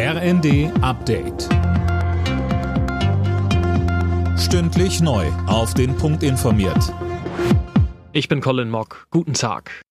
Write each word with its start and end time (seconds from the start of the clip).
RND 0.00 0.70
Update. 0.80 1.48
Stündlich 4.38 5.00
neu. 5.00 5.26
Auf 5.48 5.74
den 5.74 5.96
Punkt 5.96 6.22
informiert. 6.22 6.94
Ich 8.12 8.28
bin 8.28 8.40
Colin 8.40 8.70
Mock. 8.70 9.08
Guten 9.10 9.34
Tag. 9.34 9.82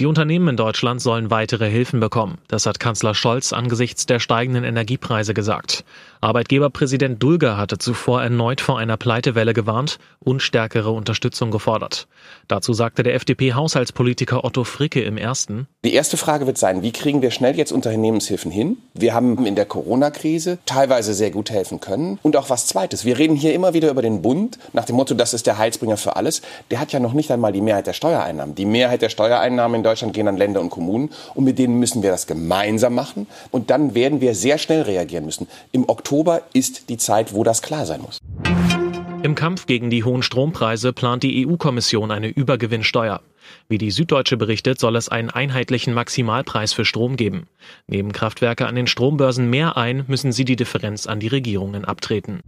Die 0.00 0.06
Unternehmen 0.06 0.48
in 0.48 0.56
Deutschland 0.56 1.00
sollen 1.00 1.30
weitere 1.30 1.70
Hilfen 1.70 2.00
bekommen. 2.00 2.38
Das 2.48 2.66
hat 2.66 2.80
Kanzler 2.80 3.14
Scholz 3.14 3.52
angesichts 3.52 4.06
der 4.06 4.18
steigenden 4.18 4.64
Energiepreise 4.64 5.34
gesagt. 5.34 5.84
Arbeitgeberpräsident 6.20 7.22
Dulger 7.22 7.56
hatte 7.56 7.78
zuvor 7.78 8.24
erneut 8.24 8.60
vor 8.60 8.80
einer 8.80 8.96
Pleitewelle 8.96 9.54
gewarnt 9.54 10.00
und 10.18 10.42
stärkere 10.42 10.90
Unterstützung 10.90 11.52
gefordert. 11.52 12.08
Dazu 12.48 12.72
sagte 12.72 13.04
der 13.04 13.14
FDP-Haushaltspolitiker 13.14 14.42
Otto 14.42 14.64
Fricke 14.64 15.02
im 15.02 15.16
ersten. 15.16 15.68
Die 15.84 15.92
erste 15.92 16.16
Frage 16.16 16.46
wird 16.46 16.56
sein, 16.56 16.82
wie 16.82 16.92
kriegen 16.92 17.20
wir 17.20 17.30
schnell 17.30 17.58
jetzt 17.58 17.70
Unternehmenshilfen 17.70 18.50
hin? 18.50 18.78
Wir 18.94 19.12
haben 19.12 19.44
in 19.44 19.54
der 19.54 19.66
Corona-Krise 19.66 20.56
teilweise 20.64 21.12
sehr 21.12 21.30
gut 21.30 21.50
helfen 21.50 21.78
können. 21.78 22.18
Und 22.22 22.36
auch 22.36 22.48
was 22.48 22.66
Zweites. 22.66 23.04
Wir 23.04 23.18
reden 23.18 23.36
hier 23.36 23.52
immer 23.52 23.74
wieder 23.74 23.90
über 23.90 24.00
den 24.00 24.22
Bund 24.22 24.58
nach 24.72 24.86
dem 24.86 24.96
Motto, 24.96 25.12
das 25.12 25.34
ist 25.34 25.46
der 25.46 25.58
Heilsbringer 25.58 25.98
für 25.98 26.16
alles. 26.16 26.40
Der 26.70 26.80
hat 26.80 26.92
ja 26.92 27.00
noch 27.00 27.12
nicht 27.12 27.30
einmal 27.30 27.52
die 27.52 27.60
Mehrheit 27.60 27.86
der 27.86 27.92
Steuereinnahmen. 27.92 28.54
Die 28.54 28.64
Mehrheit 28.64 29.02
der 29.02 29.10
Steuereinnahmen 29.10 29.76
in 29.76 29.82
Deutschland 29.82 30.14
gehen 30.14 30.26
an 30.26 30.38
Länder 30.38 30.62
und 30.62 30.70
Kommunen. 30.70 31.10
Und 31.34 31.44
mit 31.44 31.58
denen 31.58 31.78
müssen 31.78 32.02
wir 32.02 32.10
das 32.10 32.26
gemeinsam 32.26 32.94
machen. 32.94 33.26
Und 33.50 33.68
dann 33.68 33.94
werden 33.94 34.22
wir 34.22 34.34
sehr 34.34 34.56
schnell 34.56 34.80
reagieren 34.80 35.26
müssen. 35.26 35.48
Im 35.72 35.86
Oktober 35.86 36.40
ist 36.54 36.88
die 36.88 36.96
Zeit, 36.96 37.34
wo 37.34 37.44
das 37.44 37.60
klar 37.60 37.84
sein 37.84 38.00
muss. 38.00 38.20
Im 39.24 39.34
Kampf 39.34 39.64
gegen 39.64 39.88
die 39.88 40.04
hohen 40.04 40.22
Strompreise 40.22 40.92
plant 40.92 41.22
die 41.22 41.46
EU-Kommission 41.46 42.10
eine 42.10 42.28
Übergewinnsteuer. 42.28 43.22
Wie 43.70 43.78
die 43.78 43.90
Süddeutsche 43.90 44.36
berichtet, 44.36 44.78
soll 44.78 44.96
es 44.96 45.08
einen 45.08 45.30
einheitlichen 45.30 45.94
Maximalpreis 45.94 46.74
für 46.74 46.84
Strom 46.84 47.16
geben. 47.16 47.46
Nehmen 47.86 48.12
Kraftwerke 48.12 48.66
an 48.66 48.74
den 48.74 48.86
Strombörsen 48.86 49.48
mehr 49.48 49.78
ein, 49.78 50.04
müssen 50.08 50.30
sie 50.30 50.44
die 50.44 50.56
Differenz 50.56 51.06
an 51.06 51.20
die 51.20 51.28
Regierungen 51.28 51.86
abtreten. 51.86 52.40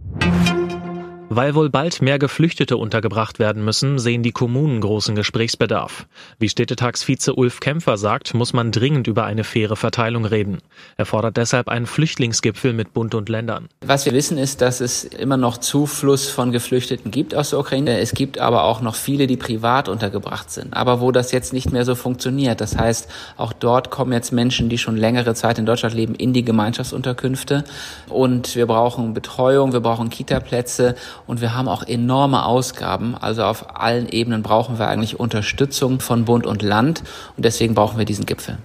Weil 1.29 1.55
wohl 1.55 1.69
bald 1.69 2.01
mehr 2.01 2.19
Geflüchtete 2.19 2.77
untergebracht 2.77 3.37
werden 3.37 3.65
müssen, 3.65 3.99
sehen 3.99 4.23
die 4.23 4.31
Kommunen 4.31 4.79
großen 4.79 5.13
Gesprächsbedarf. 5.13 6.07
Wie 6.39 6.47
Städtetagsvize 6.47 7.35
Ulf 7.35 7.59
Kämpfer 7.59 7.97
sagt, 7.97 8.33
muss 8.33 8.53
man 8.53 8.71
dringend 8.71 9.07
über 9.07 9.25
eine 9.25 9.43
faire 9.43 9.75
Verteilung 9.75 10.23
reden. 10.23 10.59
Er 10.95 11.05
fordert 11.05 11.35
deshalb 11.35 11.67
einen 11.67 11.85
Flüchtlingsgipfel 11.85 12.71
mit 12.71 12.93
Bund 12.93 13.13
und 13.13 13.27
Ländern. 13.27 13.67
Was 13.85 14.05
wir 14.05 14.13
wissen 14.13 14.37
ist, 14.37 14.61
dass 14.61 14.79
es 14.79 15.03
immer 15.03 15.35
noch 15.35 15.57
Zufluss 15.57 16.29
von 16.29 16.53
Geflüchteten 16.53 17.11
gibt 17.11 17.35
aus 17.35 17.49
der 17.49 17.59
Ukraine. 17.59 17.99
Es 17.99 18.13
gibt 18.13 18.39
aber 18.39 18.63
auch 18.63 18.79
noch 18.79 18.95
viele, 18.95 19.27
die 19.27 19.37
privat 19.37 19.89
untergebracht 19.89 20.49
sind. 20.49 20.77
Aber 20.77 21.01
wo 21.01 21.11
das 21.11 21.33
jetzt 21.33 21.51
nicht 21.51 21.73
mehr 21.73 21.83
so 21.83 21.95
funktioniert. 21.95 22.61
Das 22.61 22.77
heißt, 22.77 23.09
auch 23.35 23.51
dort 23.51 23.91
kommen 23.91 24.13
jetzt 24.13 24.31
Menschen, 24.31 24.69
die 24.69 24.77
schon 24.77 24.95
längere 24.95 25.35
Zeit 25.35 25.59
in 25.59 25.65
Deutschland 25.65 25.93
leben, 25.93 26.15
in 26.15 26.31
die 26.31 26.45
Gemeinschaftsunterkünfte. 26.45 27.65
Und 28.07 28.55
wir 28.55 28.65
brauchen 28.65 29.13
Betreuung, 29.13 29.73
wir 29.73 29.81
brauchen 29.81 30.09
Kitaplätze 30.09 30.95
und 31.25 31.41
wir 31.41 31.55
haben 31.55 31.67
auch 31.67 31.83
enorme 31.83 32.45
Ausgaben. 32.45 33.15
Also 33.15 33.43
auf 33.43 33.79
allen 33.79 34.07
Ebenen 34.09 34.43
brauchen 34.43 34.79
wir 34.79 34.87
eigentlich 34.87 35.19
Unterstützung 35.19 35.99
von 35.99 36.25
Bund 36.25 36.45
und 36.45 36.61
Land 36.61 37.03
und 37.35 37.45
deswegen 37.45 37.73
brauchen 37.73 37.97
wir 37.97 38.05
diesen 38.05 38.25
Gipfel. 38.25 38.57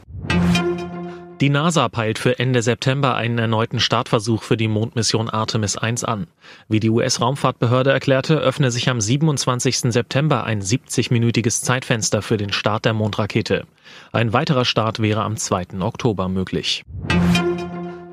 Die 1.43 1.51
NASA 1.51 1.89
peilt 1.89 2.21
für 2.21 2.39
Ende 2.39 2.63
September 2.63 3.17
einen 3.17 3.37
erneuten 3.37 3.81
Startversuch 3.81 4.45
für 4.45 4.57
die 4.57 4.69
Mondmission 4.69 5.29
Artemis 5.29 5.77
1 5.77 6.05
an. 6.05 6.29
Wie 6.69 6.79
die 6.79 6.89
US-Raumfahrtbehörde 6.89 7.91
erklärte, 7.91 8.37
öffne 8.37 8.71
sich 8.71 8.89
am 8.89 9.01
27. 9.01 9.93
September 9.93 10.45
ein 10.45 10.63
70-minütiges 10.63 11.63
Zeitfenster 11.65 12.23
für 12.23 12.37
den 12.37 12.53
Start 12.53 12.85
der 12.85 12.93
Mondrakete. 12.93 13.65
Ein 14.13 14.33
weiterer 14.33 14.65
Start 14.65 15.01
wäre 15.01 15.25
am 15.25 15.37
2. 15.37 15.81
Oktober 15.81 16.29
möglich. 16.29 16.85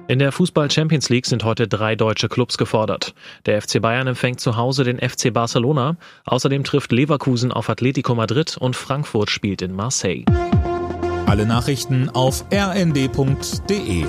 In 0.10 0.18
der 0.18 0.32
Fußball 0.32 0.72
Champions 0.72 1.10
League 1.10 1.28
sind 1.28 1.44
heute 1.44 1.68
drei 1.68 1.96
deutsche 1.96 2.30
Clubs 2.30 2.58
gefordert. 2.58 3.14
Der 3.46 3.62
FC 3.62 3.80
Bayern 3.80 4.08
empfängt 4.08 4.40
zu 4.40 4.58
Hause 4.58 4.84
den 4.84 4.98
FC 4.98 5.32
Barcelona. 5.32 5.98
Außerdem 6.26 6.64
trifft 6.64 6.92
Leverkusen 6.92 7.52
auf 7.52 7.70
Atletico 7.70 8.16
Madrid 8.16 8.58
und 8.58 8.76
Frankfurt 8.76 9.30
spielt 9.30 9.62
in 9.62 9.72
Marseille. 9.72 10.26
Alle 11.28 11.46
Nachrichten 11.46 12.10
auf 12.10 12.44
rnd.de 12.52 14.06